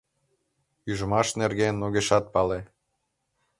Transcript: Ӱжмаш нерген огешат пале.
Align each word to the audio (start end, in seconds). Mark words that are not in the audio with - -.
Ӱжмаш 0.91 1.27
нерген 1.39 1.75
огешат 1.87 2.25
пале. 2.33 2.59